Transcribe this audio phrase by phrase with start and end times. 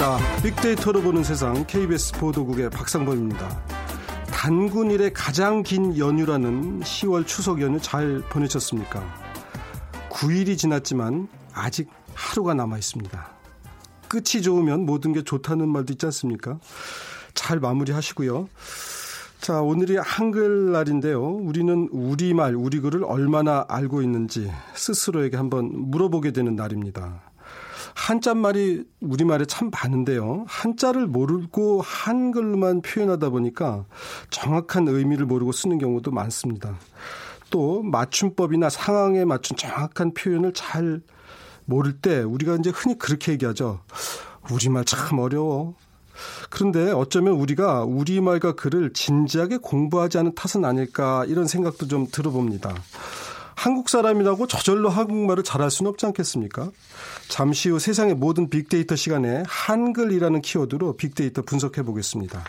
[0.00, 0.18] 안녕하십니까.
[0.42, 3.62] 빅데이터로 보는 세상 KBS 보도국의 박상범입니다.
[4.32, 9.04] 단군일의 가장 긴 연휴라는 10월 추석 연휴 잘 보내셨습니까?
[10.08, 13.30] 9일이 지났지만 아직 하루가 남아 있습니다.
[14.08, 16.58] 끝이 좋으면 모든 게 좋다는 말도 있지 않습니까?
[17.34, 18.48] 잘 마무리하시고요.
[19.40, 21.22] 자, 오늘이 한글날인데요.
[21.22, 27.29] 우리는 우리말, 우리글을 얼마나 알고 있는지 스스로에게 한번 물어보게 되는 날입니다.
[27.94, 30.44] 한자말이 우리말에 참 많은데요.
[30.46, 33.84] 한자를 모르고 한글로만 표현하다 보니까
[34.30, 36.76] 정확한 의미를 모르고 쓰는 경우도 많습니다.
[37.50, 41.00] 또 맞춤법이나 상황에 맞춘 정확한 표현을 잘
[41.64, 43.80] 모를 때 우리가 이제 흔히 그렇게 얘기하죠.
[44.50, 45.74] 우리말 참 어려워.
[46.50, 52.74] 그런데 어쩌면 우리가 우리말과 글을 진지하게 공부하지 않은 탓은 아닐까 이런 생각도 좀 들어봅니다.
[53.60, 56.70] 한국 사람이라고 저절로 한국말을 잘할 수는 없지 않겠습니까?
[57.28, 62.42] 잠시 후 세상의 모든 빅데이터 시간에 한글이라는 키워드로 빅데이터 분석해 보겠습니다.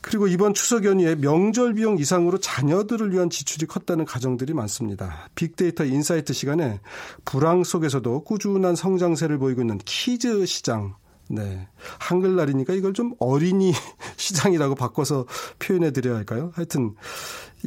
[0.00, 5.28] 그리고 이번 추석 연휴에 명절 비용 이상으로 자녀들을 위한 지출이 컸다는 가정들이 많습니다.
[5.36, 6.80] 빅데이터 insight 시간에
[7.24, 10.96] 불황 속에서도 꾸준한 성장세를 보이고 있는 kids 시장
[11.28, 11.68] 네.
[11.98, 13.72] 한글날이니까 이걸 좀 어린이
[14.16, 15.26] 시장이라고 바꿔서
[15.58, 16.52] 표현해 드려야 할까요?
[16.54, 16.94] 하여튼,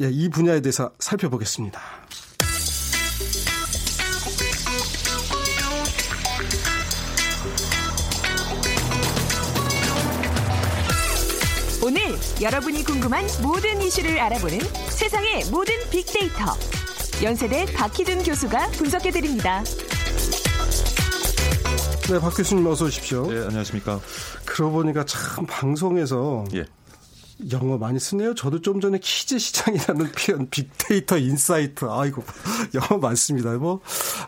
[0.00, 1.78] 예, 이 분야에 대해서 살펴보겠습니다.
[11.84, 12.00] 오늘
[12.40, 16.56] 여러분이 궁금한 모든 이슈를 알아보는 세상의 모든 빅데이터.
[17.22, 19.62] 연세대 박희준 교수가 분석해 드립니다.
[22.10, 23.30] 네, 박 교수님 어서 오십시오.
[23.30, 24.00] 네, 안녕하십니까.
[24.46, 26.64] 그러고 보니까 참 방송에서 예.
[27.52, 28.34] 영어 많이 쓰네요.
[28.34, 31.86] 저도 좀 전에 kids 시장이라는 표현, 빅데이터 insight.
[31.86, 32.22] 아이고,
[32.74, 33.52] 영어 많습니다.
[33.52, 33.80] 뭐,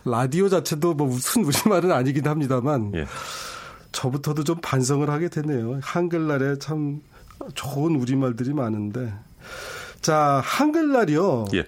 [0.04, 3.06] 라디오 자체도 뭐 무슨 우리말은 아니긴 합니다만, 예.
[3.92, 5.80] 저부터도 좀 반성을 하게 되네요.
[5.82, 7.00] 한글날에 참
[7.54, 9.12] 좋은 우리말들이 많은데.
[10.00, 11.46] 자, 한글날이요.
[11.54, 11.66] 예.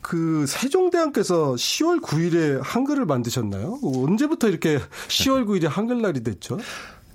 [0.00, 3.78] 그 세종대왕께서 10월 9일에 한글을 만드셨나요?
[3.82, 6.58] 언제부터 이렇게 10월 9일에 한글날이 됐죠?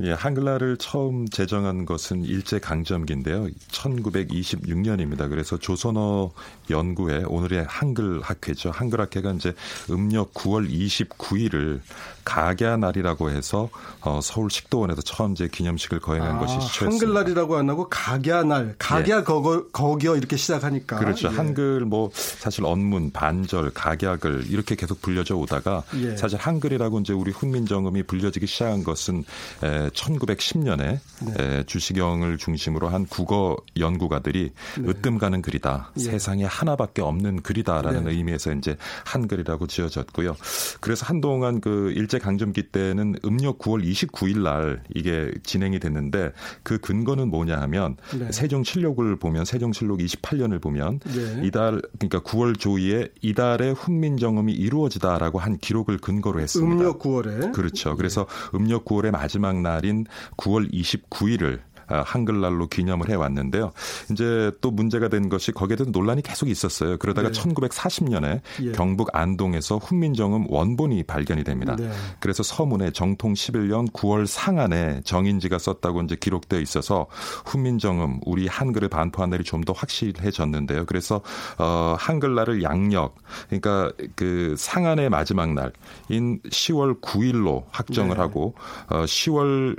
[0.04, 3.48] 예, 한글날을 처음 제정한 것은 일제 강점기인데요.
[3.72, 5.30] 1926년입니다.
[5.30, 6.32] 그래서 조선어
[6.70, 8.70] 연구회 오늘의 한글 학회죠.
[8.70, 9.54] 한글 학회가 이제
[9.90, 11.82] 음력 9월 29일을
[12.24, 13.70] 가야 날이라고 해서
[14.02, 17.06] 어, 서울 식도원에서 처음 제 기념식을 거행한 아, 것이 시초였습니다.
[17.06, 19.24] 한글날이라고 안 하고 가야 날, 가야 예.
[19.24, 20.98] 거거 거겨 이렇게 시작하니까.
[20.98, 21.30] 그렇죠.
[21.30, 21.36] 예.
[21.36, 26.18] 한글 뭐 사실 언문, 반절, 각약을 이렇게 계속 불려져 오다가 예.
[26.18, 29.24] 사실 한글이라고 이제 우리 훈민정음이 불려지기 시작한 것은
[29.64, 31.34] 에, 1910년에 네.
[31.40, 34.90] 에, 주시경을 중심으로 한 국어 연구가들이 네.
[34.90, 35.92] 으뜸 가는 글이다.
[35.98, 36.02] 예.
[36.02, 38.12] 세상에 하나밖에 없는 글이다라는 네.
[38.12, 40.36] 의미에서 이제 한글이라고 지어졌고요.
[40.80, 46.32] 그래서 한동안 그 일제 강점기 때는 음력 9월 29일 날 이게 진행이 됐는데
[46.64, 48.32] 그 근거는 뭐냐 하면 네.
[48.32, 51.42] 세종실록을 보면 세종실록 28년을 보면 네.
[51.44, 56.74] 이달 그러니까 9월 조위에 이달에 훈민정음이 이루어지다라고 한 기록을 근거로 했습니다.
[56.74, 57.96] 음력 9월에 그렇죠.
[57.96, 60.06] 그래서 음력 9월의 마지막 날인
[60.38, 63.72] 9월 29일을 아, 한글날로 기념을 해왔는데요.
[64.12, 66.98] 이제 또 문제가 된 것이 거기에 대한 논란이 계속 있었어요.
[66.98, 67.40] 그러다가 네.
[67.40, 68.72] 1940년에 예.
[68.72, 71.76] 경북 안동에서 훈민정음 원본이 발견이 됩니다.
[71.78, 71.92] 네.
[72.20, 77.08] 그래서 서문에 정통 11년 9월 상안에 정인지가 썼다고 이제 기록되어 있어서
[77.46, 80.86] 훈민정음 우리 한글을 반포한 날이 좀 더 확실해졌는데요.
[80.86, 81.22] 그래서
[81.58, 83.16] 어 한글날을 양력
[83.48, 88.22] 그러니까 그 상안의 마지막 날인 10월 9일로 확정을 네.
[88.22, 88.56] 하고
[88.88, 89.78] 어 10월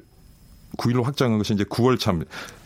[0.79, 2.25] 9일로 확정한 것이 이제 9월 참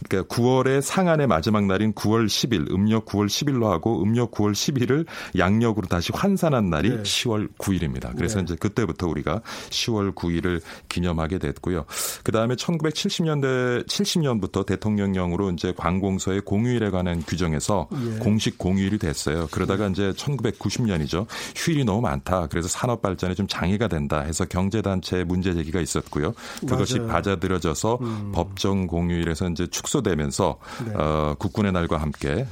[0.09, 5.07] 그러니까 9월의 상한의 마지막 날인 9월 10일 음력 9월 10일로 하고 음력 9월 10일을
[5.39, 7.03] 양력으로 다시 환산한 날이 네.
[7.03, 8.17] 10월 9일입니다.
[8.17, 8.45] 그래서 네.
[8.45, 11.85] 이제 그때부터 우리가 10월 9일을 기념하게 됐고요.
[12.25, 18.19] 그다음에 1970년대 70년부터 대통령령으로 이제 관공서의 공휴일에 관한 규정에서 네.
[18.19, 19.49] 공식 공휴일이 됐어요.
[19.51, 19.93] 그러다가 네.
[19.93, 21.27] 이제 1990년이죠.
[21.57, 22.47] 휴일이 너무 많다.
[22.49, 26.35] 그래서 산업 발전에 좀 장애가 된다 해서 경제 단체 문제 제기가 있었고요.
[26.61, 27.13] 그것이 맞아요.
[27.13, 28.33] 받아들여져서 음.
[28.35, 30.95] 법정 공휴일에서 이제 축소 되면서 네.
[30.95, 32.47] 어, 국군의 날과 함께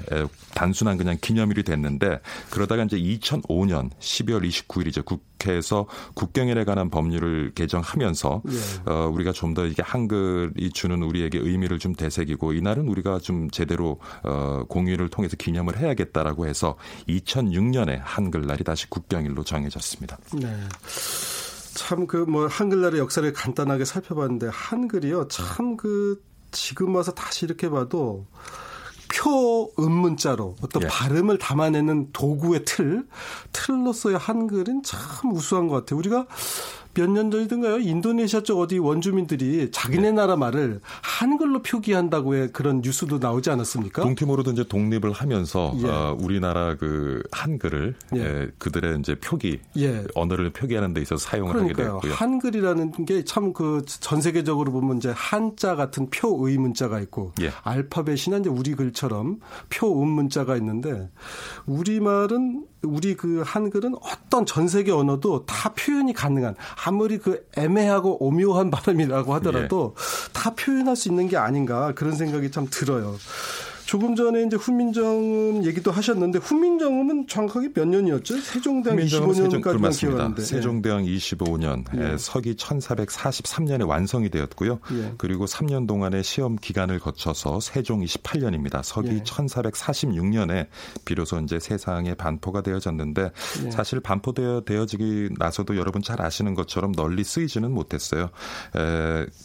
[0.55, 2.21] 단순한 그냥 기념일이 됐는데
[2.51, 5.05] 그러다가 이제 2005년 12월 29일이죠.
[5.05, 8.53] 국회에서 국경일에 관한 법률을 개정하면서 네.
[8.93, 13.99] 어, 우리가 좀 더 이게 한글이 주는 우리에게 의미를 좀 되새기고 이날은 우리가 좀 제대로
[14.23, 16.77] 어, 공휴일을 통해서 기념을 해야겠다라고 해서
[17.09, 20.19] 2006년에 한글날이 다시 국경일로 정해졌습니다.
[20.35, 20.57] 네.
[21.75, 26.21] 참그 뭐 한글날의 역사를 간단하게 살펴봤는데 한글이요 참 그
[26.51, 28.27] 지금 와서 다시 이렇게 봐도
[29.13, 30.87] 표 음문자로 어떤 예.
[30.87, 33.07] 발음을 담아내는 도구의 틀
[33.53, 35.99] 틀로서의 한글은 참 우수한 것 같아요.
[35.99, 36.27] 우리가
[36.95, 37.79] 몇 년 전이든가요?
[37.79, 40.13] 인도네시아 쪽 어디 원주민들이 자기네 네.
[40.13, 44.03] 나라 말을 한글로 표기한다고 해 그런 뉴스도 나오지 않았습니까?
[44.03, 45.89] 동티모르도 이제 독립을 하면서 예.
[45.89, 48.21] 어, 우리나라 그 한글을 예.
[48.21, 50.05] 예, 그들의 이제 표기 예.
[50.15, 51.87] 언어를 표기하는 데 있어서 사용을 그러니까요.
[51.87, 52.15] 하게 됐고요.
[52.15, 57.51] 한글이라는 게 참 그 전 세계적으로 보면 이제 한자 같은 표의 문자가 있고 예.
[57.63, 59.41] 알파벳이나 이제 우리 글처럼
[59.71, 61.09] 표음 문자가 있는데
[61.67, 66.55] 우리 말은 우리 그 한글은 어떤 전 세계 언어도 다 표현이 가능한
[66.85, 70.33] 아무리 그 애매하고 오묘한 발음이라고 하더라도 예.
[70.33, 73.17] 다 표현할 수 있는 게 아닌가 그런 생각이 참 들어요.
[73.91, 78.39] 조금 전에 이제 훈민정음 얘기도 하셨는데 훈민정음은 정확하게 몇 년이었죠?
[78.41, 80.43] 세종대왕 25년까지만 기억하는데.
[80.43, 82.17] 세종대왕 25년 예.
[82.17, 84.79] 서기 1443년에 완성이 되었고요.
[84.93, 85.15] 예.
[85.19, 88.81] 그리고 3년 동안의 시험 기간을 거쳐서 세종 28년입니다.
[88.85, 89.23] 서기 예.
[89.25, 90.69] 1446년에
[91.05, 93.33] 비로소 이제 세상에 반포가 되어졌는데
[93.65, 93.71] 예.
[93.73, 98.31] 사실 반포되어 되어지기 나서도 여러분 잘 아시는 것처럼 널리 쓰이지는 못했어요.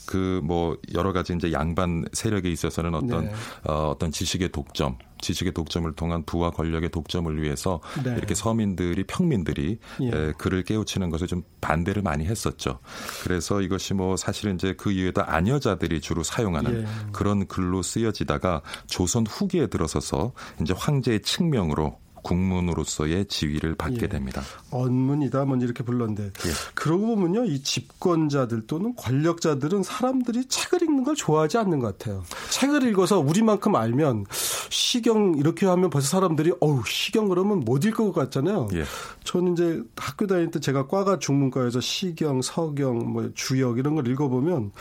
[0.06, 3.32] 그 뭐 여러 가지 이제 양반 세력에 있어서는 어떤 네.
[3.64, 8.16] 어, 어떤 지식 지식의 독점, 지식의 독점을 통한 부와 권력의 독점을 위해서 네.
[8.18, 10.08] 이렇게 서민들이 평민들이 예.
[10.08, 12.80] 에, 글을 깨우치는 것을 좀 반대를 많이 했었죠.
[13.24, 17.12] 그래서 이것이 뭐 사실은 이제 그 이후에도 아녀자들이 주로 사용하는 예.
[17.12, 24.08] 그런 글로 쓰여지다가 조선 후기에 들어서서 이제 황제의 칙명으로 국문으로서의 지위를 받게 예.
[24.08, 24.42] 됩니다.
[24.72, 26.52] 언문이다 뭐 이렇게 불렀는데 예.
[26.74, 32.24] 그러고 보면요 이 집권자들 또는 권력자들은 사람들이 책을 읽는 걸 좋아하지 않는 것 같아요.
[32.50, 34.26] 책을 읽어서 우리만큼 알면
[34.70, 38.70] 시경 이렇게 하면 벌써 사람들이 어우 시경 그러면 못 읽을 것 같잖아요.
[38.74, 38.84] 예.
[39.24, 44.72] 저는 이제 학교 다닐 때 제가 과가 중문과에서 시경, 서경, 뭐 주역 이런 걸 읽어보면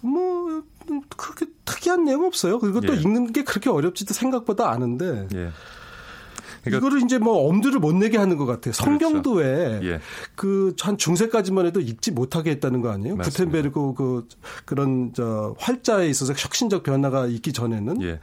[0.00, 0.62] 뭐
[1.16, 2.60] 그렇게 특이한 내용 없어요.
[2.60, 3.00] 그리고 또 예.
[3.00, 5.26] 읽는 게 그렇게 어렵지도 생각보다 않은데.
[5.34, 5.50] 예.
[6.64, 8.72] 그러니까 이거를 이제 뭐 엄두를 못 내게 하는 것 같아요.
[8.72, 9.48] 성경도 그렇죠.
[9.48, 10.00] 왜 예.
[10.34, 13.16] 그한 중세까지만 해도 읽지 못하게 했다는 거 아니에요?
[13.16, 13.44] 맞습니다.
[13.44, 14.28] 구텐베르그 그
[14.64, 18.20] 그런 저 활자에 있어서 혁신적 변화가 있기 전에는 예.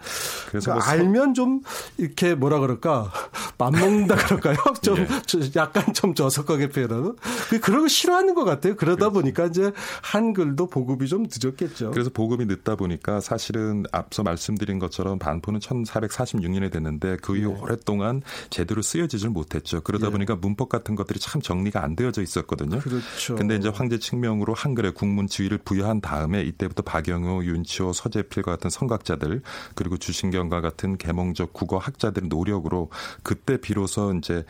[0.50, 1.62] 그래서 그러니까 뭐 알면 좀
[1.98, 3.12] 이렇게 뭐라 그럴까
[3.58, 4.58] 맘먹는다 그럴까요?
[4.82, 5.08] 좀 예.
[5.56, 7.16] 약간 좀 저속하게 표현하는
[7.50, 8.76] 그 그런 거 싫어하는 것 같아요.
[8.76, 9.22] 그러다 그렇죠.
[9.22, 9.72] 보니까 이제
[10.02, 11.92] 한글도 보급이 좀 늦었겠죠.
[11.92, 17.60] 그래서 보급이 늦다 보니까 사실은 앞서 말씀드린 것처럼 반포는 1446년에 됐는데 그 이후 네.
[17.62, 19.82] 오랫동안 제대로 쓰여지질 못했죠.
[19.82, 20.12] 그러다 예.
[20.12, 22.80] 보니까 문법 같은 것들이 참 정리가 안 되어져 있었거든요.
[22.80, 23.36] 그렇죠.
[23.36, 29.42] 근데 이제 황제 칙명으로 한글의 국문 지위를 부여한 다음에 이때부터 박영호, 윤치호, 서재필과 같은 성각자들
[29.76, 32.90] 그리고 주신경과 같은 계몽적 국어 학자들의 노력으로
[33.24, 34.46] 그때 비로소 이제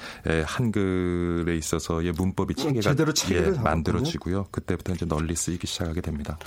[0.45, 4.47] 한글에 있어서의 문법이 체계가 제대로 체계를 예, 만들어지고요.
[4.51, 6.37] 그때부터 이제 널리 쓰이기 시작하게 됩니다.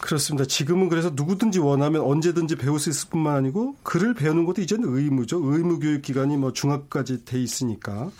[0.00, 0.46] 그렇습니다.
[0.46, 5.40] 지금은 그래서 누구든지 원하면 언제든지 배울 수 있을 뿐만 아니고 글을 배우는 것도 이제는 의무죠.
[5.42, 8.10] 의무 교육 기간이 뭐 중학까지 돼 있으니까.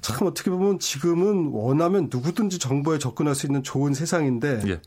[0.00, 4.80] 참 어떻게 보면 지금은 원하면 누구든지 정보에 접근할 수 있는 좋은 세상인데 예.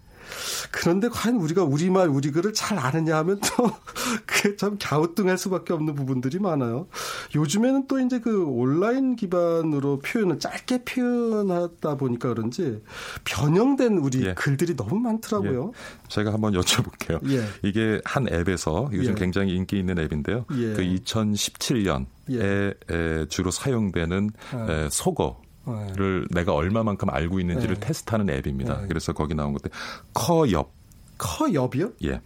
[0.71, 3.71] 그런데 과연 우리가 우리말 우리 글을 잘 아느냐 하면 또
[4.25, 6.87] 그게 참 갸우뚱할 수밖에 없는 부분들이 많아요.
[7.35, 12.81] 요즘에는 또 이제 그 온라인 기반으로 표현을 짧게 표현하다 보니까 그런지
[13.23, 14.33] 변형된 우리 예.
[14.33, 15.71] 글들이 너무 많더라고요.
[15.73, 16.07] 예.
[16.07, 17.19] 제가 한번 여쭤볼게요.
[17.29, 17.43] 예.
[17.61, 19.15] 이게 한 앱에서 요즘 예.
[19.15, 20.45] 굉장히 인기 있는 앱인데요.
[20.55, 20.73] 예.
[20.73, 23.25] 그 2017년에 예.
[23.29, 24.87] 주로 사용되는 아.
[24.89, 26.41] 속어 를 네.
[26.41, 27.87] 내가 얼마만큼 알고 있는지를 네.
[27.87, 28.81] 테스트하는 앱입니다.
[28.81, 28.87] 네.
[28.87, 29.71] 그래서 거기 나온 것들
[30.13, 30.71] 커엽.
[31.17, 31.91] 커엽이요?
[32.03, 32.19] 예.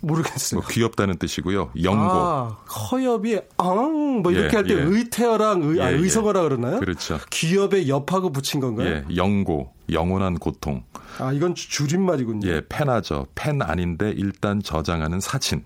[0.00, 0.60] 모르겠어요.
[0.60, 1.72] 뭐 귀엽다는 뜻이고요.
[1.82, 2.00] 영고.
[2.00, 4.80] 아, 커엽이 앙뭐 이렇게 예, 할때 예.
[4.80, 6.80] 의태어랑 의, 아, 예, 아, 의성어라 그러나요?
[6.80, 7.18] 그렇죠.
[7.30, 8.88] 귀엽에 옆하고 붙인 건가요?
[8.88, 10.84] 예, 영고, 영원한 고통.
[11.18, 12.48] 아, 이건 줄임말이군요.
[12.48, 13.26] 예, 펜하죠.
[13.34, 15.64] 펜 아닌데 일단 저장하는 사진.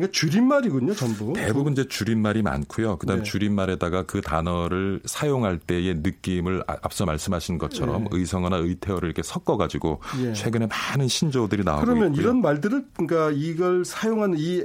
[0.00, 1.32] 그러니까 줄임말이군요, 전부.
[1.32, 2.96] 대부분 이제 줄임말이 많고요.
[2.98, 3.22] 그다음 네.
[3.24, 8.08] 줄임말에다가 그 단어를 사용할 때의 느낌을 아, 앞서 말씀하신 것처럼 네.
[8.12, 10.32] 의성어나 의태어를 이렇게 섞어 가지고 네.
[10.32, 12.22] 최근에 많은 신조어들이 나오고 그러면 있고요.
[12.22, 14.64] 이런 말들을 그러니까 이걸 사용하는 이 에,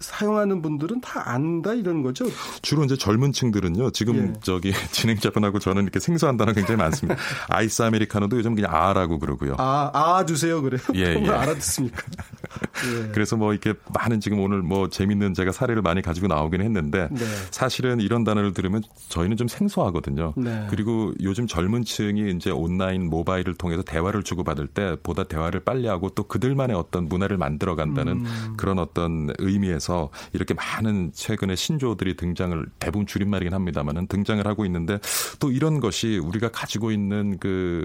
[0.00, 2.24] 사용하는 분들은 다 안다 이런 거죠.
[2.62, 3.90] 주로 이제 젊은 층들은요.
[3.90, 4.32] 지금 예.
[4.42, 7.20] 저기 진행자분하고 저는 이렇게 생소한 단어 굉장히 많습니다.
[7.48, 9.56] 아이스 아메리카노도 요즘 그냥 아라고 그러고요.
[9.58, 10.80] 아, 아 주세요 그래요.
[10.94, 11.28] 예, 예.
[11.28, 12.02] 알아듣습니까?
[13.04, 13.08] 예.
[13.12, 17.24] 그래서 뭐 이렇게 많은 지금 오늘 뭐 재밌는 제가 사례를 많이 가지고 나오긴 했는데 네.
[17.50, 20.34] 사실은 이런 단어를 들으면 저희는 좀 생소하거든요.
[20.36, 20.66] 네.
[20.70, 26.08] 그리고 요즘 젊은 층이 이제 온라인 모바일을 통해서 대화를 주고받을 때 보다 대화를 빨리 하고
[26.10, 28.54] 또 그들만의 어떤 문화를 만들어 간다는 음.
[28.56, 34.98] 그런 어떤 의미에서 이렇게 많은 최근에 신조어들이 등장을 대부분 줄임말이긴 합니다만은 등장을 하고 있는데
[35.38, 37.84] 또 이런 것이 우리가 가지고 있는 그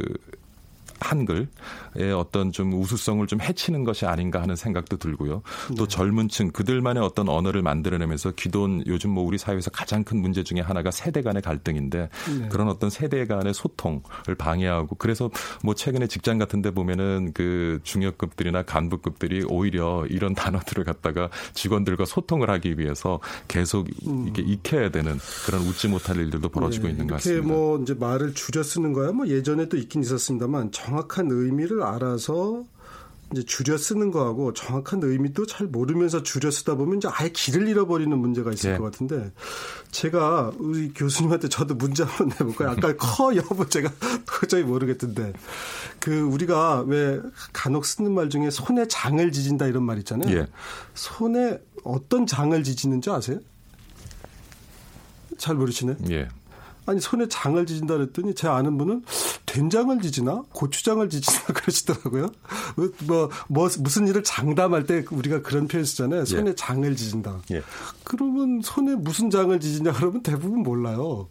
[1.01, 1.47] 한글의
[2.15, 5.41] 어떤 좀 우수성을 좀 해치는 것이 아닌가 하는 생각도 들고요.
[5.77, 5.87] 또 네.
[5.87, 10.91] 젊은층 그들만의 어떤 언어를 만들어내면서 기존 요즘 뭐 우리 사회에서 가장 큰 문제 중에 하나가
[10.91, 12.49] 세대 간의 갈등인데 네.
[12.49, 15.29] 그런 어떤 세대 간의 소통을 방해하고 그래서
[15.63, 22.49] 뭐 최근에 직장 같은 데 보면은 그 중역급들이나 간부급들이 오히려 이런 단어들을 갖다가 직원들과 소통을
[22.49, 26.91] 하기 위해서 계속 이렇게 익혀야 되는 그런 웃지 못할 일들도 벌어지고 네.
[26.91, 27.45] 있는 것 같습니다.
[27.45, 32.65] 이렇게 뭐 이제 말을 줄여 쓰는 거야 뭐 예전에도 있긴 있었습니다만 정확한 의미를 알아서
[33.31, 38.17] 이제 줄여 쓰는 거하고 정확한 의미도 잘 모르면서 줄여 쓰다 보면 이제 아예 길을 잃어버리는
[38.17, 38.77] 문제가 있을 네.
[38.79, 39.31] 것 같은데
[39.91, 42.71] 제가 우리 교수님한테 저도 문제 한번 내볼까요?
[42.71, 43.91] 아까 커 여부 제가
[44.25, 45.33] 도저히 모르겠던데
[45.99, 47.19] 그 우리가 왜
[47.53, 50.35] 간혹 쓰는 말 중에 손에 장을 지진다 이런 말 있잖아요.
[50.35, 50.47] 예.
[50.95, 53.39] 손에 어떤 장을 지지는지 아세요?
[55.37, 55.97] 잘 모르시네.
[56.09, 56.27] 예.
[56.87, 59.03] 아니 손에 장을 지진다 그랬더니 제 아는 분은
[59.49, 62.29] 된장을 지지나 고추장을 지지나 그러시더라고요.
[63.05, 66.25] 뭐, 뭐 무슨 일을 장담할 때 우리가 그런 표현 쓰잖아요.
[66.25, 66.55] 손에 예.
[66.55, 67.41] 장을 지진다.
[67.51, 67.63] 예.
[68.03, 71.29] 그러면 손에 무슨 장을 지지냐 그러면 대부분 몰라요.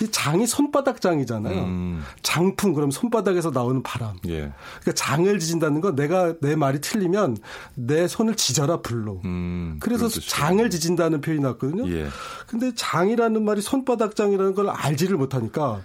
[0.00, 1.64] 이 장이 손바닥 장이잖아요.
[1.64, 2.02] 음.
[2.22, 4.16] 장풍 그럼 손바닥에서 나오는 바람.
[4.26, 4.52] 예.
[4.80, 7.36] 그러니까 장을 지진다는 건 내가 내 말이 틀리면
[7.74, 9.20] 내 손을 지져라 불로.
[9.24, 9.78] 음.
[9.80, 11.88] 그래서 장을 지진다는 표현이 났거든요.
[11.90, 12.06] 예.
[12.46, 15.82] 근데 장이라는 말이 손바닥 장이라는 걸 알지를 못하니까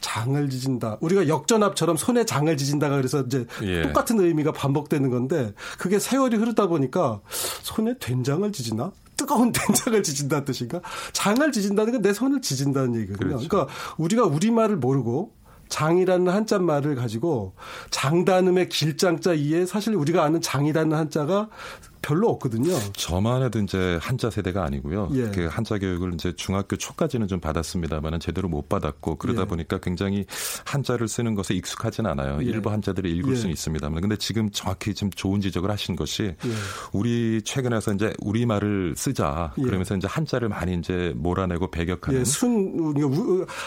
[0.00, 0.98] 장을 지진다.
[1.00, 3.82] 우리 가 역전압처럼 손에 장을 지진다가 그래서 이제 예.
[3.82, 7.20] 똑같은 의미가 반복되는 건데 그게 세월이 흐르다 보니까
[7.62, 8.92] 손에 된장을 지지나?
[9.16, 10.80] 뜨거운 된장을 지진다는 뜻인가?
[11.12, 13.36] 장을 지진다는 건 내 손을 지진다는 얘기거든요.
[13.36, 13.48] 그렇죠.
[13.48, 15.32] 그러니까 우리가 우리말을 모르고
[15.68, 17.54] 장이라는 한자 말을 가지고
[17.90, 21.48] 장단음의 길장자 이에 사실 우리가 아는 장이라는 한자가
[22.04, 22.74] 별로 없거든요.
[22.92, 25.08] 저만 해도 이제 한자 세대가 아니고요.
[25.14, 25.30] 예.
[25.30, 29.46] 그 한자 교육을 이제 중학교 초까지는 좀 받았습니다만은 제대로 못 받았고 그러다 예.
[29.46, 30.26] 보니까 굉장히
[30.66, 32.40] 한자를 쓰는 것에 익숙하진 않아요.
[32.42, 32.44] 예.
[32.44, 33.36] 일부 한자들을 읽을 예.
[33.36, 36.50] 수는 있습니다만 근데 지금 정확히 좀 좋은 지적을 하신 것이 예.
[36.92, 39.62] 우리 최근에서 이제 우리 말을 쓰자 예.
[39.62, 42.94] 그러면서 이제 한자를 많이 이제 몰아내고 배격하는 순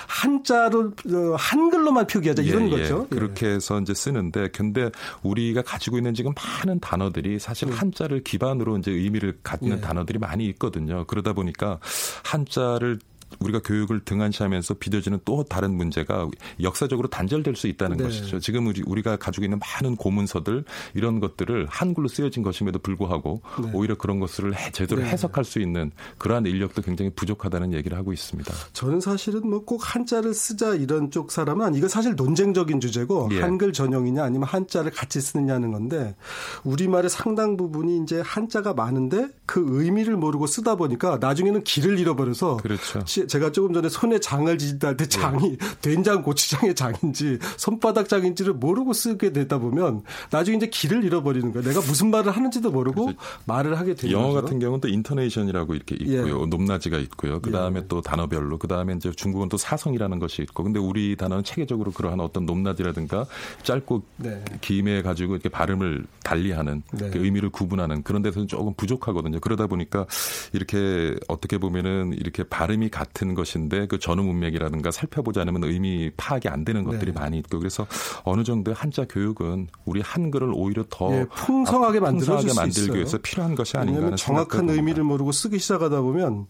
[0.08, 3.08] 한자를 어, 한글로만 표기하자 이런 거죠.
[3.10, 4.91] 그렇게 해서 이제 쓰는데 근데
[5.24, 9.82] 우리가 가지고 있는 지금 많은 단어들이 사실 한자를 기반으로 이제 의미를 갖는 네.
[9.82, 11.06] 단어들이 많이 있거든요.
[11.06, 11.80] 그러다 보니까
[12.24, 13.00] 한자를
[13.40, 16.28] 우리가 교육을 등한시하면서 빚어지는 또 다른 문제가
[16.62, 18.06] 역사적으로 단절될 수 있다는 네.
[18.06, 18.40] 것이죠.
[18.40, 20.64] 지금 우리 우리가 가지고 있는 많은 고문서들
[20.96, 23.72] 이런 것들을 한글로 쓰여진 것임에도 불구하고 네.
[23.74, 25.10] 오히려 그런 것을 제대로 네.
[25.10, 28.52] 해석할 수 있는 그러한 인력도 굉장히 부족하다는 얘기를 하고 있습니다.
[28.74, 33.42] 저는 사실은 뭐 꼭 한자를 쓰자 이런 쪽 사람은 이거 사실 논쟁적인 주제고 예.
[33.42, 36.16] 한글 전용이냐 아니면 한자를 같이 쓰느냐는 건데
[36.64, 43.04] 우리말의 상당 부분이 이제 한자가 많은데 그 의미를 모르고 쓰다 보니까 나중에는 길을 잃어버려서 그렇죠.
[43.26, 45.10] 제가 조금 전에 손에 장을 지진다 할때 네.
[45.10, 51.68] 장이 된장 고추장의 장인지 손바닥 장인지를 모르고 쓰게 되다 보면 나중에 이제 길을 잃어버리는 거예요.
[51.68, 53.14] 내가 무슨 말을 하는지도 모르고
[53.46, 54.42] 말을 하게 되는 영어 거죠.
[54.42, 56.42] 같은 경우는 또 인터네이션이라고 이렇게 있고요.
[56.42, 56.46] 예.
[56.46, 57.40] 높낮이가 있고요.
[57.42, 57.86] 그 다음에 예.
[57.88, 62.20] 또 단어별로 그 다음에 이제 중국은 또 사성이라는 것이 있고 근데 우리 단어는 체계적으로 그러한
[62.20, 63.26] 어떤 높낮이라든가
[63.64, 64.44] 짧고 네.
[64.62, 67.10] 김해 가지고 이렇게 발음을 달리하는 네.
[67.10, 69.40] 그 의미를 구분하는 그런 데서는 조금 부족하거든요.
[69.40, 70.06] 그러다 보니까
[70.54, 76.48] 이렇게 어떻게 보면은 이렇게 발음이 같 같은 것인데 그 전후 문맥이라든가 살펴보지 않으면 의미 파악이
[76.50, 77.20] 안 되는 것들이 네.
[77.20, 77.88] 많이 있고 그래서
[78.24, 83.78] 어느 정도의 한자 교육은 우리 한글을 오히려 더 예, 풍성하게 만들어줄 만들기 위해서 필요한 것이
[83.78, 86.48] 아닌가 하는 정확한 의미를 모르고 쓰기 시작하다 보면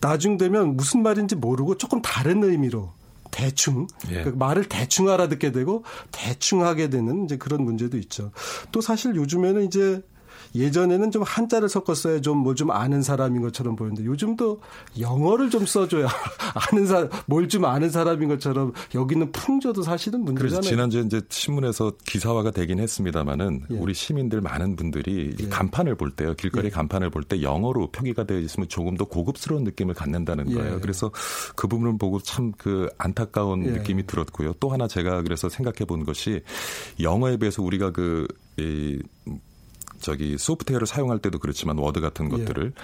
[0.00, 2.92] 나중 되면 무슨 말인지 모르고 조금 다른 의미로
[3.30, 4.22] 대충 예.
[4.22, 8.30] 그 말을 대충 알아듣게 되고 대충 하게 되는 이제 그런 문제도 있죠.
[8.70, 10.02] 또 사실 요즘에는 이제
[10.54, 14.60] 예전에는 좀 한자를 섞었어야 좀 뭘좀 뭐좀 아는 사람인 것처럼 보이는데 요즘도
[14.98, 16.08] 영어를 좀 써줘야
[16.72, 20.62] 아는 사람, 뭘 좀 아는 사람인 것처럼 여기는 풍조도 사실은 문제잖아요.
[20.62, 23.74] 지난주에 이제 신문에서 기사화가 되긴 했습니다만은 예.
[23.76, 25.48] 우리 시민들 많은 분들이 예.
[25.48, 26.70] 간판을 볼 때요, 길거리 예.
[26.70, 30.54] 간판을 볼 때 영어로 표기가 되어 있으면 조금 더 고급스러운 느낌을 갖는다는 예.
[30.54, 30.80] 거예요.
[30.80, 31.10] 그래서
[31.54, 33.70] 그 부분을 보고 참 그 안타까운 예.
[33.72, 34.54] 느낌이 들었고요.
[34.60, 36.42] 또 하나 제가 그래서 생각해 본 것이
[37.00, 38.26] 영어에 비해서 우리가 그,
[38.58, 38.98] 이,
[40.04, 42.28] 저기 소프트웨어를 사용할 때도 그렇지만 워드 같은 예.
[42.28, 42.82] 것들을 예.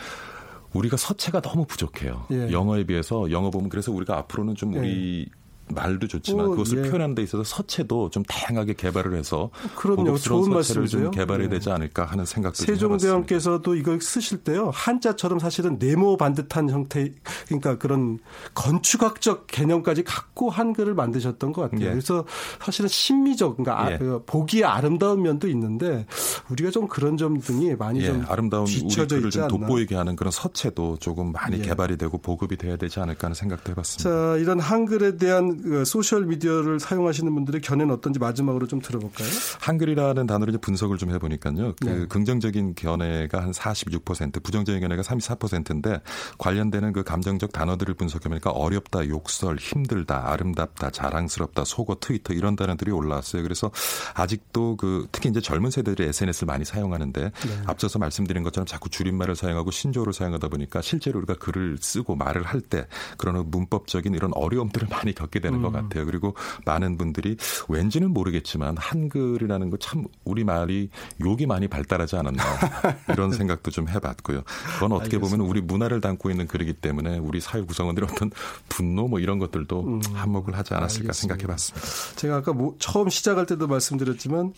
[0.72, 2.26] 우리가 서체가 너무 부족해요.
[2.30, 2.50] 예.
[2.50, 5.39] 영어에 비해서 영어 보면 그래서 우리가 앞으로는 좀 우리 예.
[5.74, 6.88] 말도 좋지만 어, 그것을 예.
[6.88, 10.16] 표현하는 데 있어서 서체도 좀 다양하게 개발을 해서 그럼요.
[10.16, 11.50] 좋은 좀 개발해야 예.
[11.50, 14.70] 되지 않을까 하는 생각도 세종대왕께서도 이걸 쓰실 때요.
[14.72, 17.12] 한자처럼 사실은 네모 반듯한 형태
[17.46, 18.18] 그러니까 그런
[18.54, 21.86] 건축학적 개념까지 갖고 한글을 만드셨던 것 같아요.
[21.86, 21.90] 예.
[21.90, 22.24] 그래서
[22.60, 23.98] 사실은 심미적 그러니까 아, 예.
[23.98, 26.06] 그 보기에 아름다운 면도 있는데
[26.50, 28.06] 우리가 좀 그런 점 등이 많이 예.
[28.06, 31.62] 좀 아름다운 우리 글을 좀 돋보이게 하는 그런 서체도 조금 많이 예.
[31.62, 34.10] 개발이 되고 보급이 돼야 되지 않을까 하는 생각도 해봤습니다.
[34.10, 39.28] 자 이런 한글에 대한 그 소셜 미디어를 사용하시는 분들의 견해는 어떤지 마지막으로 좀 들어볼까요?
[39.60, 41.74] 한글이라는 단어를 분석을 좀 해보니까요.
[41.80, 42.06] 그 네.
[42.06, 46.00] 긍정적인 견해가 한 46%, 부정적인 견해가 34%인데
[46.38, 53.42] 관련되는 그 감정적 단어들을 분석해보니까 어렵다, 욕설, 힘들다, 아름답다, 자랑스럽다, 속어, 트위터 이런 단어들이 올라왔어요.
[53.42, 53.70] 그래서
[54.14, 57.62] 아직도 그 특히 이제 젊은 세대들이 SNS를 많이 사용하는데 네.
[57.66, 62.60] 앞서서 말씀드린 것처럼 자꾸 줄임말을 사용하고 신조어를 사용하다 보니까 실제로 우리가 글을 쓰고 말을 할
[62.60, 62.86] 때
[63.16, 65.62] 그런 문법적인 이런 어려움들을 많이 겪게 되는 음.
[65.62, 66.06] 것 같아요.
[66.06, 67.36] 그리고 많은 분들이
[67.68, 70.90] 왠지는 모르겠지만 한글이라는 거 참 우리 말이
[71.24, 72.42] 욕이 많이 발달하지 않았나
[73.08, 74.42] 이런 생각도 좀 해봤고요.
[74.74, 75.36] 그건 어떻게 알겠습니다.
[75.38, 78.30] 보면 우리 문화를 담고 있는 글이기 때문에 우리 사회 구성원들의 어떤
[78.68, 80.00] 분노 뭐 이런 것들도 음.
[80.12, 81.86] 한몫을 하지 않았을까 생각해봤습니다.
[82.16, 84.52] 제가 아까 뭐 처음 시작할 때도 말씀드렸지만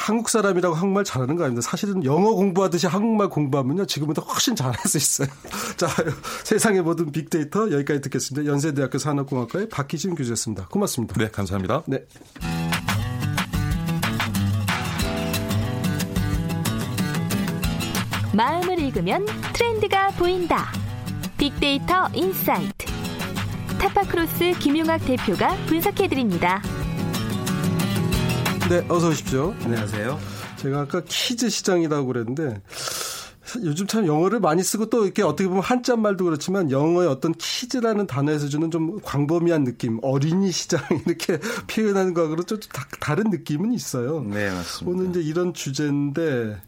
[0.00, 1.68] 한국 사람이라고 한국말 잘하는 거 아닙니다.
[1.68, 3.84] 사실은 영어 공부하듯이 한국말 공부하면요.
[3.84, 5.28] 지금보다 훨씬 잘할 수 있어요.
[5.76, 5.88] 자,
[6.44, 8.50] 세상의 모든 빅데이터 여기까지 듣겠습니다.
[8.50, 10.68] 연세대학교 산업공학과의 박희진 교수였습니다.
[10.68, 11.14] 고맙습니다.
[11.18, 11.82] 네, 감사합니다.
[11.86, 12.02] 네.
[18.32, 20.72] 마음을 읽으면 트렌드가 보인다.
[21.36, 22.86] 빅데이터 insight.
[23.78, 26.62] 타파크로스 김용학 대표가 분석해드립니다.
[28.70, 29.52] 네, 어서 오십시오.
[29.64, 30.16] 안녕하세요.
[30.58, 32.62] 제가 아까 kids 시장이라고 그랬는데
[33.64, 38.06] 요즘 참 영어를 많이 쓰고 또 이렇게 어떻게 보면 한자 말도 그렇지만 영어의 어떤 kids라는
[38.06, 42.60] 단어에서 주는 좀 광범위한 느낌, 어린이 시장 이렇게 표현하는 거하고는 좀
[43.00, 44.22] 다른 느낌은 있어요.
[44.22, 44.84] 네, 맞습니다.
[44.88, 46.60] 오늘 이제 이런 주제인데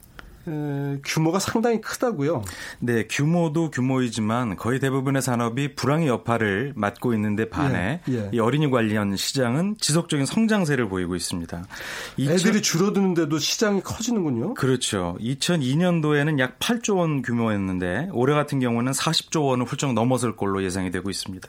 [1.05, 2.43] 규모가 상당히 크다고요.
[2.81, 8.31] 네, 규모도 규모이지만 거의 대부분의 산업이 불황의 여파를 맡고 있는데 반해 예, 예.
[8.33, 11.65] 이 어린이 관련 시장은 지속적인 성장세를 보이고 있습니다.
[12.19, 12.63] 애들이 2000...
[12.63, 14.55] 줄어드는데도 시장이 커지는군요.
[14.55, 15.17] 그렇죠.
[15.21, 21.11] 2002년도에는 약 8조 원 규모였는데 올해 같은 경우는 40조 원을 훌쩍 넘어설 걸로 예상이 되고
[21.11, 21.49] 있습니다.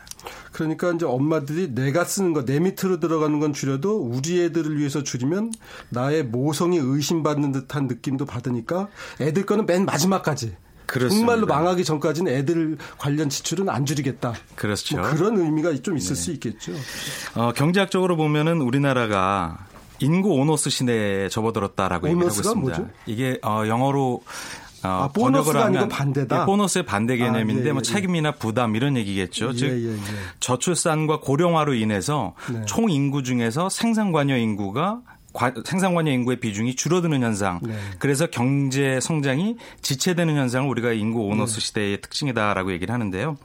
[0.54, 5.52] 그러니까 이제 엄마들이 내가 쓰는 거 내 밑으로 들어가는 건 줄여도 우리 애들을 위해서 줄이면
[5.89, 8.88] 나의 모성이 의심받는 듯한 느낌도 받으니까
[9.20, 11.26] 애들 거는 맨 마지막까지 그렇습니다.
[11.26, 14.34] 정말로 망하기 전까지는 애들 관련 지출은 안 줄이겠다.
[14.56, 14.98] 그렇죠.
[14.98, 16.22] 뭐 그런 의미가 좀 있을 네.
[16.22, 16.74] 수 있겠죠.
[17.36, 19.66] 어, 경제학적으로 보면은 우리나라가
[20.00, 22.60] 인구 오너스 시대에 접어들었다라고 얘기하고 있습니다.
[22.60, 22.89] 뭐죠?
[23.06, 24.22] 이게 어, 영어로
[24.84, 26.41] 어, 아, 보너스가 아니고 반대다.
[26.41, 27.84] 예, 보너스의 반대 개념인데 아, 예, 예, 뭐 예.
[27.84, 29.50] 책임이나 부담 이런 얘기겠죠.
[29.50, 29.98] 예, 즉 예,
[30.39, 32.65] 저출산과 고령화로 인해서 네.
[32.65, 35.02] 총 인구 중에서 생산관여 인구가
[35.65, 37.60] 생산관여 인구의 비중이 줄어드는 현상.
[37.63, 37.76] 네.
[37.98, 41.62] 그래서 경제 성장이 지체되는 현상을 우리가 인구 오너스 네.
[41.62, 43.38] 시대의 특징이다라고 얘기를 하는데요.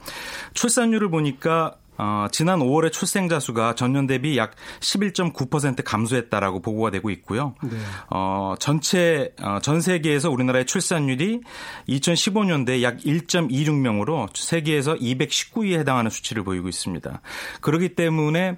[0.53, 7.55] 출산율을 보니까 어, 지난 5월에 출생자 수가 전년 대비 약 11.9% 감소했다라고 보고가 되고 있고요.
[7.61, 7.77] 네.
[8.09, 11.41] 어, 전체 어, 전 세계에서 우리나라의 출산율이
[11.89, 17.21] 2015년대 약 1.26명으로 세계에서 219위에 해당하는 수치를 보이고 있습니다.
[17.59, 18.57] 그렇기 때문에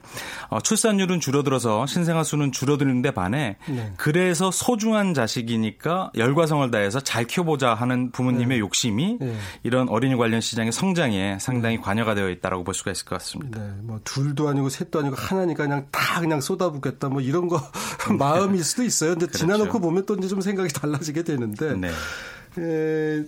[0.50, 3.92] 어, 출산율은 줄어들어서 신생아 수는 줄어드는데 반해 네.
[3.98, 8.60] 그래서 소중한 자식이니까 열과 성을 다해서 잘 키워보자 하는 부모님의 네.
[8.60, 9.36] 욕심이 네.
[9.64, 11.82] 이런 어린이 관련 시장의 성장에 상당히 네.
[11.82, 13.31] 관여가 되어 있다고 볼 수가 있을 것 같습니다.
[13.32, 13.60] 같습니다.
[13.60, 17.62] 네, 뭐 둘도 아니고 셋도 아니고 하나니까 그냥 다 그냥 쏟아붓겠다 뭐 이런 거
[18.18, 19.12] 마음일 수도 있어요.
[19.12, 19.40] 근데 그렇죠.
[19.40, 21.76] 지나놓고 보면 또 이제 좀 생각이 달라지게 되는데.
[21.76, 21.90] 네.
[22.58, 23.24] 에,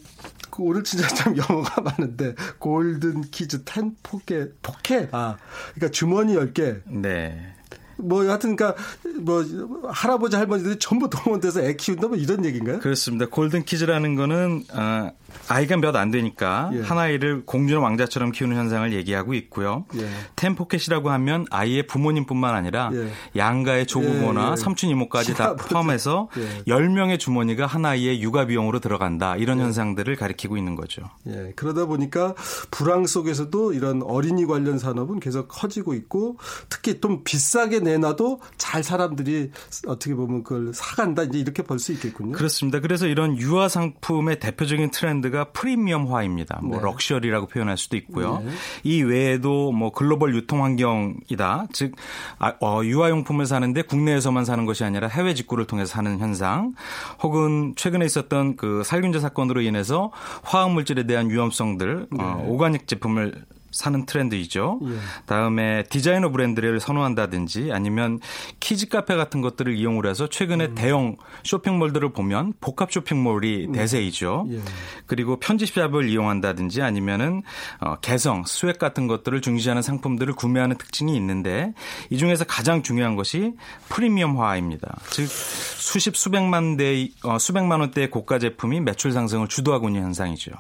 [0.52, 5.38] 그 오늘 진짜 참 영어가 많은데 golden kids ten pocket pocket 아
[5.74, 6.82] 그러니까 주머니 10개.
[6.86, 7.54] 네.
[7.98, 8.82] 뭐 하여튼 그러니까
[9.22, 9.46] 뭐
[9.90, 12.80] 할아버지 할머니들이 전부 동원돼서 애 키운다 뭐 이런 얘기인가요?
[12.80, 13.28] 그렇습니다.
[13.28, 15.12] 골든 키즈라는 거는 아
[15.48, 16.82] 아이가 몇 안 되니까 예.
[16.82, 19.86] 한 아이를 공주나 왕자처럼 키우는 현상을 얘기하고 있고요.
[19.96, 20.10] 예.
[20.36, 23.10] 텐포켓이라고 하면 아이의 부모님뿐만 아니라 예.
[23.36, 24.56] 양가의 조부모나 예, 예.
[24.56, 26.64] 삼촌 이모까지 다 포함해서 예.
[26.64, 29.36] 10명의 주머니가 한 아이의 육아 비용으로 들어간다.
[29.36, 29.64] 이런 예.
[29.64, 31.04] 현상들을 가리키고 있는 거죠.
[31.28, 31.54] 예.
[31.56, 32.34] 그러다 보니까
[32.72, 36.38] 불황 속에서도 이런 어린이 관련 산업은 계속 커지고 있고
[36.70, 39.52] 특히 좀 비싸게 내놔도 잘 사람들이
[39.88, 41.24] 어떻게 보면 그걸 사간다.
[41.24, 42.32] 이제 이렇게 볼 수 있겠군요.
[42.32, 42.80] 그렇습니다.
[42.80, 46.60] 그래서 이런 유아 상품의 대표적인 트렌드 브랜드가 프리미엄화입니다.
[46.62, 46.84] 뭐 네.
[46.84, 48.42] 럭셔리라고 표현할 수도 있고요.
[48.46, 48.52] 네.
[48.84, 51.68] 이 외에도 뭐 글로벌 유통 환경이다.
[51.72, 51.96] 즉
[52.38, 56.74] 아, 어, 유아용품을 사는데 국내에서만 사는 것이 아니라 해외 직구를 통해서 사는 현상,
[57.22, 60.12] 혹은 최근에 있었던 그 살균제 사건으로 인해서
[60.44, 62.24] 화학 물질에 대한 위험성들, 어, 네.
[62.24, 64.80] 어, organic 제품을 사는 트렌드이죠.
[64.84, 64.98] 예.
[65.26, 68.20] 다음에 디자이너 브랜드를 선호한다든지 아니면
[68.60, 70.76] kids 카페 같은 것들을 이용을 해서 최근에 음.
[70.76, 73.72] 대형 쇼핑몰들을 보면 복합 쇼핑몰이 음.
[73.74, 74.46] 대세이죠.
[74.52, 74.60] 예.
[75.08, 77.42] 그리고 편집샵을 이용한다든지 아니면은
[77.82, 81.74] 어, 개성, swag 같은 것들을 중시하는 상품들을 구매하는 특징이 있는데
[82.10, 83.54] 이 중에서 가장 중요한 것이
[83.90, 85.00] 프리미엄화입니다.
[85.10, 90.52] 즉 수십 수백만 대 어, 수백만 원대의 고가 제품이 매출 상승을 주도하고 있는 현상이죠.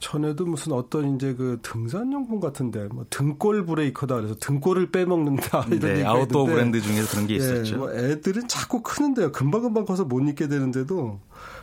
[0.00, 5.80] 전에도 무슨 어떤 이제 그 등산 용품 같은데 뭐 등골 breaker다 그래서 등골을 빼먹는다 이런
[5.80, 7.78] 네, 얘기가 아웃도어 브랜드 중에서 그런 게 예, 있었죠.
[7.78, 9.32] 뭐 애들은 자꾸 크는데요.
[9.32, 11.20] 금방금방 커서 못 입게 되는데도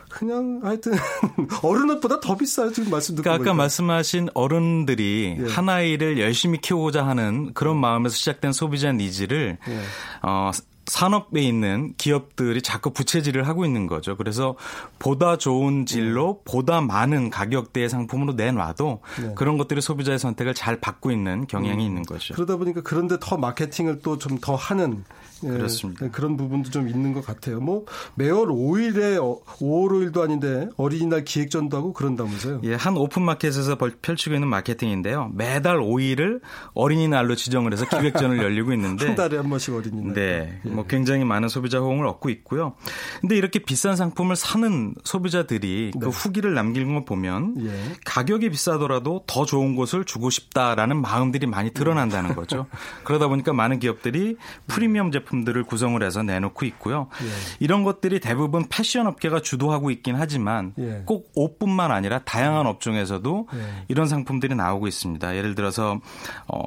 [0.08, 0.92] 그냥 하여튼
[1.62, 5.50] 어른 옷보다 더 비싸요 지금 말씀 듣고 그러니까 아까 말씀하신 어른들이 예.
[5.50, 9.80] 한 아이를 열심히 키우고자 하는 그런 마음에서 시작된 소비자 needs를 예.
[10.22, 10.50] 어
[10.86, 14.16] 산업에 있는 기업들이 자꾸 부채질을 하고 있는 거죠.
[14.16, 14.54] 그래서
[14.98, 19.32] 보다 좋은 질로 보다 많은 가격대의 상품으로 내놔도 네.
[19.34, 21.88] 그런 것들이 소비자의 선택을 잘 받고 있는 경향이 음.
[21.88, 22.34] 있는 거죠.
[22.34, 25.04] 그러다 보니까 그런데 더 마케팅을 또 좀 더 하는
[25.44, 26.08] 예, 그렇습니다.
[26.10, 27.60] 그런 부분도 좀 있는 것 같아요.
[27.60, 32.60] 뭐 매월 5일에 5월 5일도 아닌데 어린이날 기획전도 하고 그런다면서요?
[32.64, 35.30] 예, 한 오픈마켓에서 펼치고 있는 마케팅인데요.
[35.34, 36.40] 매달 5일을
[36.74, 40.14] 어린이날로 지정을 해서 기획전을 열리고 있는데 한 달에 한 번씩 어린이날.
[40.14, 40.68] 네, 예.
[40.68, 42.74] 뭐 굉장히 많은 소비자 호응을 얻고 있고요.
[43.20, 46.06] 근데 이렇게 비싼 상품을 사는 소비자들이 그 네.
[46.06, 47.70] 그 후기를 남기는 걸 보면 예.
[48.04, 52.66] 가격이 비싸더라도 더 좋은 곳을 주고 싶다라는 마음들이 많이 드러난다는 거죠.
[53.04, 57.08] 그러다 보니까 많은 기업들이 프리미엄 제품 제품들을 구성을 해서 내놓고 있고요.
[57.22, 57.26] 예.
[57.58, 61.02] 이런 것들이 대부분 패션 업계가 주도하고 있긴 하지만 예.
[61.04, 63.84] 꼭 옷뿐만 아니라 다양한 업종에서도 예.
[63.88, 65.36] 이런 상품들이 나오고 있습니다.
[65.36, 66.00] 예를 들어서
[66.48, 66.60] 어,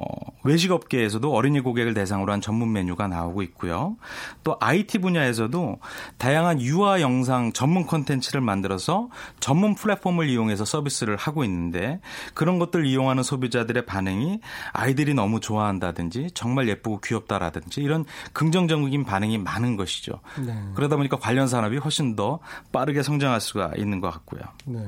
[0.44, 3.96] 외식 업계에서도 어린이 고객을 대상으로 한 전문 메뉴가 나오고 있고요.
[4.44, 5.78] 또 IT 분야에서도
[6.18, 9.08] 다양한 유아 영상 전문 콘텐츠를 만들어서
[9.40, 12.00] 전문 플랫폼을 이용해서 서비스를 하고 있는데
[12.34, 14.40] 그런 것들 이용하는 소비자들의 반응이
[14.72, 20.20] 아이들이 너무 좋아한다든지 정말 예쁘고 귀엽다라든지 이런 긍 긍정적인 반응이 많은 것이죠.
[20.44, 20.54] 네.
[20.74, 22.40] 그러다 보니까 관련 산업이 훨씬 더
[22.72, 24.42] 빠르게 성장할 수가 있는 것 같고요.
[24.64, 24.84] 네.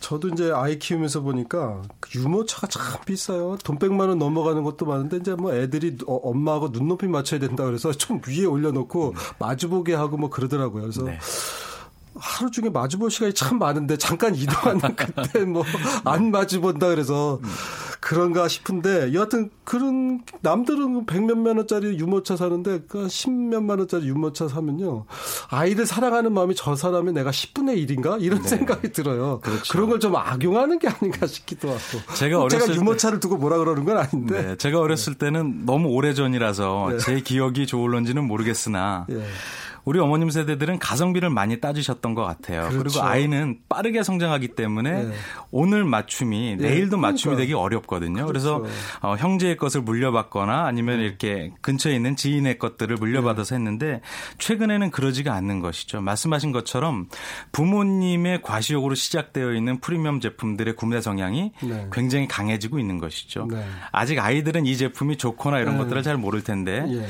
[0.00, 1.82] 저도 이제 아이 키우면서 보니까
[2.14, 3.56] 유모차가 참 비싸요.
[3.62, 7.92] 돈 100만 원 넘어가는 것도 많은데 이제 뭐 애들이 어, 엄마하고 눈높이 맞춰야 된다 그래서
[7.94, 9.14] 좀 위에 올려놓고 음.
[9.38, 10.82] 마주보게 하고 뭐 그러더라고요.
[10.82, 11.18] 그래서 네.
[12.14, 15.64] 하루 중에 마주볼 시간이 참 많은데 잠깐 이동하는 그때 뭐
[16.04, 17.38] 안 마주본다 그래서
[18.02, 25.06] 그런가 싶은데 여하튼 그런 남들은 백몇만 원짜리 유모차 사는데 그 십몇만 원짜리 유모차 사면요
[25.48, 28.48] 아이를 사랑하는 마음이 저 사람의 내가 10분의 1인가 이런 네.
[28.48, 29.40] 생각이 들어요.
[29.40, 29.72] 그렇죠.
[29.72, 31.78] 그런 걸 좀 악용하는 게 아닌가 싶기도 하고.
[32.14, 34.42] 제가 어렸을 제가 유모차를 두고 뭐라 그러는 건 아닌데.
[34.42, 36.98] 네, 제가 어렸을 때는 너무 오래 전이라서 네.
[36.98, 39.06] 제 기억이 좋을런지는 모르겠으나.
[39.84, 39.92] 네.
[39.92, 42.68] 우리 어머님 세대들은 가성비를 많이 따지셨던 것 같아요.
[42.68, 42.78] 그렇죠.
[42.78, 45.12] 그리고 아이는 빠르게 성장하기 때문에 네.
[45.50, 46.68] 오늘 맞춤이 네.
[46.68, 47.12] 내일도 그러니까.
[47.12, 48.26] 맞춤이 되기 어렵거든요.
[48.26, 48.62] 그렇죠.
[48.62, 51.04] 그래서 어, 형제의 것을 물려받거나 아니면 음.
[51.04, 53.60] 이렇게 근처에 있는 지인의 것들을 물려받아서 네.
[53.60, 54.00] 했는데
[54.38, 56.00] 최근에는 그러지가 않는 것이죠.
[56.00, 57.08] 말씀하신 것처럼
[57.52, 61.88] 부모님의 과시욕으로 시작되어 있는 프리미엄 제품들의 구매 성향이 네.
[61.92, 63.48] 굉장히 강해지고 있는 것이죠.
[63.50, 63.64] 네.
[63.90, 65.82] 아직 아이들은 이 제품이 좋거나 이런 네.
[65.82, 67.06] 것들을 잘 모를 텐데 예.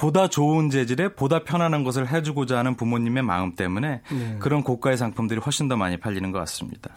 [0.00, 4.36] 보다 좋은 재질에 보다 편안한 것을 해주고자 하는 부모님의 마음 때문에 네.
[4.38, 6.90] 그런 고가의 상품들이 훨씬 더 많이 팔리는 것 같습니다.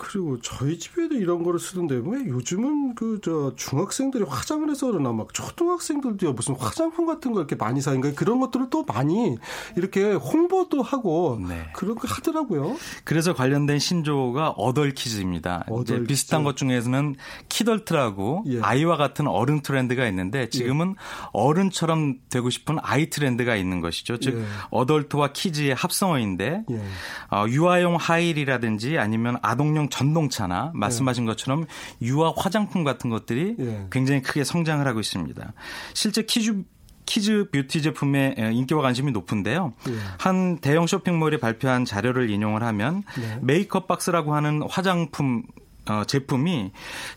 [0.00, 5.32] 그리고 저희 집에도 이런 거를 쓰던데 왜 요즘은 그 저 중학생들이 화장을 해서 그러나 막
[5.34, 9.36] 초등학생들도요 무슨 화장품 같은 거 이렇게 많이 사니까 그런 것들을 또 많이
[9.76, 11.66] 이렇게 홍보도 하고 네.
[11.74, 12.76] 그런 거 하더라고요.
[13.04, 15.66] 그래서 관련된 신조어가 어덜키즈입니다.
[15.68, 17.16] 어덜 이제 비슷한 것 중에서는
[17.48, 18.60] 키덜트라고 예.
[18.60, 20.94] 아이와 같은 어른 트렌드가 있는데 지금은 예.
[21.32, 24.18] 어른처럼 되고 싶은 아이 트렌드가 있는 것이죠.
[24.18, 24.44] 즉 예.
[24.70, 26.82] 어덜트와 키즈의 합성어인데 예.
[27.30, 31.66] 어, 유아용 하일이라든지 아니면 아동용 전동차나 말씀하신 것처럼
[32.00, 33.86] 유아 화장품 같은 것들이 예.
[33.90, 35.52] 굉장히 크게 성장을 하고 있습니다.
[35.94, 36.62] 실제 kids
[37.06, 39.72] kids beauty 제품의 인기와 관심이 높은데요.
[39.88, 39.92] 예.
[40.18, 43.38] 한 대형 쇼핑몰이 발표한 자료를 인용을 하면 네.
[43.42, 45.42] 메이크업 박스라고 하는 화장품
[45.88, 46.70] 어, 제품이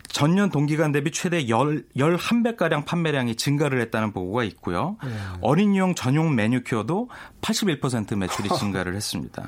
[0.08, 4.98] 전년 동기간 대비 최대 10, 11배가량 판매량이 증가를 했다는 보고가 있고요.
[5.04, 5.12] 네.
[5.42, 7.10] 어린이용 전용 매니큐어도
[7.42, 9.48] 81% 매출이 증가를 했습니다.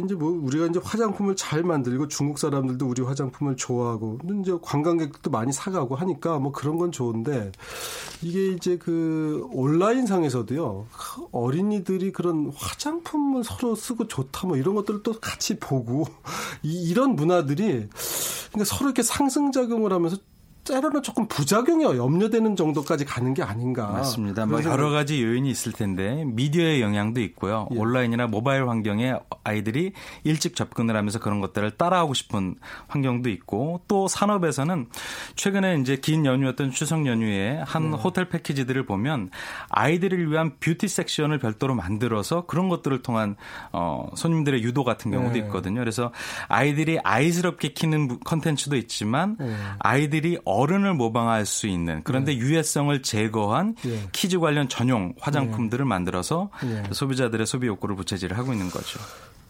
[0.00, 5.52] 이제 뭐 우리가 이제 화장품을 잘 만들고 중국 사람들도 우리 화장품을 좋아하고 이제 관광객도 많이
[5.52, 7.52] 사가고 하니까 뭐 그런 건 좋은데
[8.22, 10.86] 이게 이제 그 온라인 상에서도요
[11.30, 16.04] 어린이들이 그런 화장품을 서로 쓰고 좋다 뭐 이런 것들을 또 같이 보고
[16.62, 17.88] 이, 이런 문화들이
[18.48, 20.16] 그러니까 서로 이렇게 상승작용을 하면서
[20.64, 23.86] 때로는 조금 부작용이 염려되는 정도까지 가는 게 아닌가.
[23.88, 24.46] 맞습니다.
[24.46, 27.68] 뭐 여러 가지 요인이 있을 텐데 미디어의 영향도 있고요.
[27.72, 27.78] 예.
[27.78, 29.92] 온라인이나 모바일 환경에 아이들이
[30.24, 32.56] 일찍 접근을 하면서 그런 것들을 따라하고 싶은
[32.88, 34.88] 환경도 있고 또 산업에서는
[35.36, 37.96] 최근에 이제 긴 연휴였던 추석 연휴에 한 네.
[37.96, 39.30] 호텔 패키지들을 보면
[39.68, 43.36] 아이들을 위한 뷰티 섹션을 별도로 만들어서 그런 것들을 통한
[43.72, 45.40] 어 손님들의 유도 같은 경우도 네.
[45.40, 45.80] 있거든요.
[45.80, 46.10] 그래서
[46.48, 49.54] 아이들이 아이스럽게 크는 컨텐츠도 있지만 네.
[49.78, 52.38] 아이들이 어른을 모방할 수 있는 그런데 네.
[52.38, 54.02] 유해성을 제거한 네.
[54.12, 55.88] kids 관련 전용 화장품들을 네.
[55.88, 56.50] 만들어서
[56.92, 59.00] 소비자들의 소비 욕구를 부채질을 하고 있는 거죠.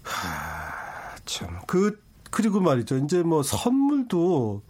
[0.02, 1.58] 하, 참.
[1.66, 2.03] 그
[2.34, 2.96] 그리고 말이죠.
[2.96, 4.62] 이제 뭐 선물도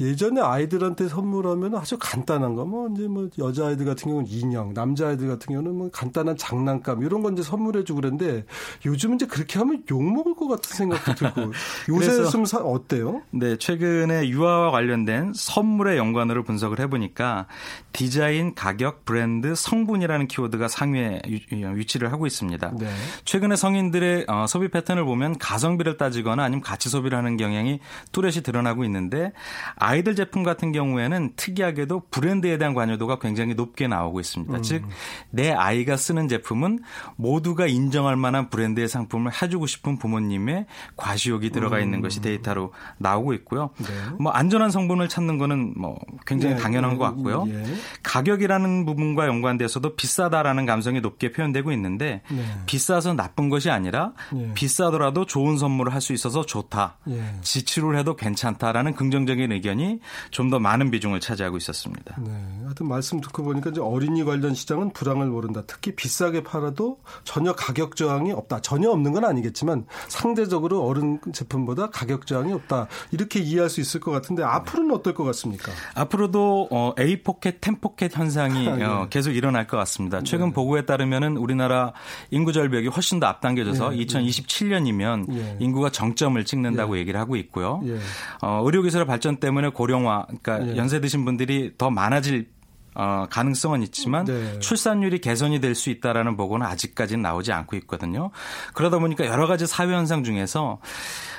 [0.00, 5.52] 예전에 아이들한테 선물하면 아주 간단한 거, 뭐 이제 뭐 여자아이들 같은 경우는 인형, 남자아이들 같은
[5.52, 8.44] 경우는 뭐 간단한 장난감 이런 건 이제 선물해주고 그랬는데
[8.86, 11.52] 요즘은 이제 그렇게 하면 욕먹을 것 같은 생각도 들고
[11.90, 13.22] 요새 좀 어때요?
[13.32, 17.48] 네, 최근에 유아와 관련된 선물의 연관으로 분석을 해보니까
[17.92, 22.74] 디자인, 가격, 브랜드, 성분이라는 키워드가 상위에 위치를 하고 있습니다.
[22.78, 22.86] 네.
[23.24, 27.80] 최근에 성인들의 어, 소비 패턴을 보면 가성비를 따지거나 아니면 가치 소비 를 하는 경향이
[28.12, 29.32] 뚜렷이 드러나고 있는데
[29.76, 34.56] 아이들 제품 같은 경우에는 특이하게도 브랜드에 대한 관여도가 굉장히 높게 나오고 있습니다.
[34.56, 34.62] 음.
[34.62, 36.80] 즉내 아이가 쓰는 제품은
[37.16, 40.66] 모두가 인정할 만한 브랜드의 상품을 해주고 싶은 부모님의
[40.96, 42.02] 과시욕이 들어가 있는 음.
[42.02, 43.70] 것이 데이터로 나오고 있고요.
[43.78, 43.86] 네.
[44.18, 46.60] 뭐 안전한 성분을 찾는 거는 뭐 굉장히 네.
[46.60, 47.44] 당연한 것 같고요.
[47.48, 47.64] 예.
[48.02, 52.44] 가격이라는 부분과 연관돼서도 비싸다라는 감성이 높게 표현되고 있는데 네.
[52.66, 54.52] 비싸서 나쁜 것이 아니라 예.
[54.54, 56.97] 비싸더라도 좋은 선물을 할 수 있어서 좋다.
[57.08, 57.22] 예.
[57.42, 62.16] 지출을 해도 괜찮다라는 긍정적인 의견이 좀 더 많은 비중을 차지하고 있었습니다.
[62.18, 62.30] 네.
[62.64, 65.62] 하여튼 말씀 듣고 보니까 이제 어린이 관련 시장은 불황을 모른다.
[65.66, 68.60] 특히 비싸게 팔아도 전혀 가격 저항이 없다.
[68.60, 72.88] 전혀 없는 건 아니겠지만 상대적으로 어른 제품보다 가격 저항이 없다.
[73.10, 75.70] 이렇게 이해할 수 있을 것 같은데 앞으로는 어떨 것 같습니까?
[75.94, 78.84] 앞으로도 어, A 포켓, 템 포켓 현상이 아, 네.
[78.84, 80.22] 어, 계속 일어날 것 같습니다.
[80.22, 80.52] 최근 네.
[80.54, 81.92] 보고에 따르면은 우리나라
[82.30, 83.96] 인구 절벽이 훨씬 더 앞당겨져서 네.
[83.98, 85.56] 2027년이면 예.
[85.60, 87.00] 인구가 정점을 찍는다고 예.
[87.00, 87.82] 얘기를 하고 있고요.
[87.84, 87.98] 예.
[88.42, 90.76] 어, 의료기술 의 발전 때문에 고령화, 그러니까 예.
[90.76, 92.46] 연세 드신 분들이 더 많아질
[92.98, 94.58] 어, 가능성은 있지만 네.
[94.58, 98.30] 출산율이 개선이 될 수 있다라는 보고는 아직까지는 나오지 않고 있거든요.
[98.74, 100.80] 그러다 보니까 여러 가지 사회 현상 중에서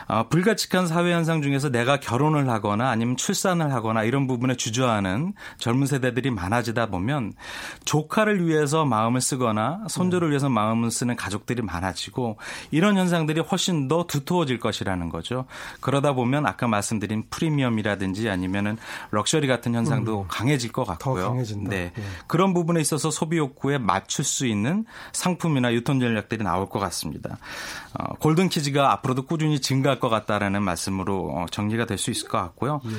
[0.08, 5.86] 어, 불가칙한 사회 현상 중에서 내가 결혼을 하거나 아니면 출산을 하거나 이런 부분에 주저하는 젊은
[5.86, 7.34] 세대들이 많아지다 보면
[7.86, 12.38] 조카를 위해서 마음을 쓰거나 손주를 위해서 마음을 쓰는 가족들이 많아지고
[12.72, 15.46] 이런 현상들이 훨씬 더 두터워질 것이라는 거죠.
[15.80, 18.78] 그러다 보면 아까 말씀드린 프리미엄이라든지 아니면은
[19.12, 20.26] 럭셔리 같은 현상도 음.
[20.28, 21.36] 강해질 것 같고요.
[21.54, 21.70] 더 강해진다.
[21.70, 21.92] 네.
[21.96, 22.04] 네.
[22.28, 27.38] 그런 부분에 있어서 소비 욕구에 맞출 수 있는 상품이나 유통 전략들이 나올 것 같습니다.
[27.94, 32.38] 어, golden kids가 앞으로도 꾸준히 증가 것 같다라는 말씀으로 어, 정리가 될 수 있을 것
[32.38, 32.80] 같고요.
[32.86, 32.90] 예.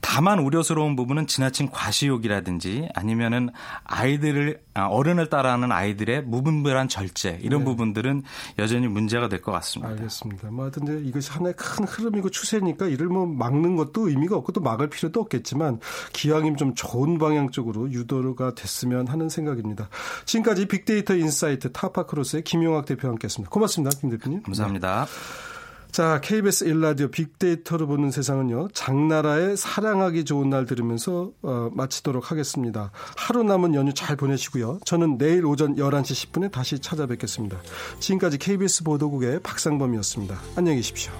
[0.00, 3.50] 다만 우려스러운 부분은 지나친 과시욕이라든지 아니면은
[3.84, 7.64] 아이들을 아, 어른을 따라하는 아이들의 무분별한 절제 이런 네.
[7.64, 8.22] 부분들은
[8.58, 9.90] 여전히 문제가 될 것 같습니다.
[9.92, 10.50] 알겠습니다.
[10.50, 14.88] 뭐 하여튼 이것이 하나의 큰 흐름이고 추세니까 이를 뭐 막는 것도 의미가 없고 또 막을
[14.90, 15.80] 필요도 없겠지만
[16.12, 19.88] 기왕이면 좀 좋은 방향 쪽으로 유도가 됐으면 하는 생각입니다.
[20.24, 23.50] 지금까지 빅데이터 insight 타파크로스의 김용학 대표와 함께했습니다.
[23.50, 24.42] 고맙습니다, 김 대표님.
[24.42, 25.06] 감사합니다.
[25.06, 25.56] 네.
[25.96, 28.68] 자, KBS 1라디오 빅데이터로 보는 세상은요.
[28.74, 32.90] 장나라의 사랑하기 좋은 날 들으면서 어, 마치도록 하겠습니다.
[33.16, 34.80] 하루 남은 연휴 잘 보내시고요.
[34.84, 37.56] 저는 내일 오전 11시 10분에 다시 찾아뵙겠습니다.
[38.00, 40.38] 지금까지 KBS 보도국의 박상범이었습니다.
[40.56, 41.12] 안녕히 계십시오.